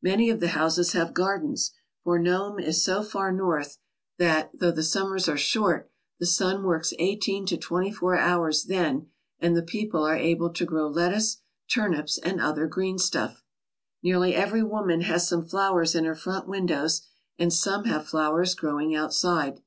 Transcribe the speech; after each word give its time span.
Many 0.00 0.30
of 0.30 0.40
the 0.40 0.48
houses 0.48 0.92
have 0.92 1.12
gardens, 1.12 1.72
for 2.02 2.18
Nome 2.18 2.58
is 2.58 2.82
so 2.82 3.02
far 3.02 3.30
north 3.30 3.76
that, 4.16 4.50
though 4.58 4.70
the 4.70 4.82
summers 4.82 5.28
are 5.28 5.36
short, 5.36 5.90
the 6.18 6.24
sun 6.24 6.64
works 6.64 6.94
eighteen 6.98 7.44
to 7.44 7.58
twenty 7.58 7.92
four 7.92 8.16
hours 8.18 8.64
then 8.64 9.08
and 9.40 9.54
the 9.54 9.62
people 9.62 10.02
are 10.04 10.16
able 10.16 10.48
to 10.54 10.64
grow 10.64 10.88
lettuce, 10.88 11.42
turnips, 11.70 12.16
and 12.16 12.40
other 12.40 12.66
green 12.66 12.98
stuff. 12.98 13.44
Nearly 14.02 14.34
every 14.34 14.62
woman 14.62 15.02
has 15.02 15.28
some 15.28 15.44
flowers 15.44 15.94
in 15.94 16.06
her 16.06 16.14
front 16.14 16.48
windows 16.48 17.02
and 17.38 17.52
some 17.52 17.84
have 17.84 18.08
flowers 18.08 18.54
growing 18.54 18.94
outside. 18.96 19.60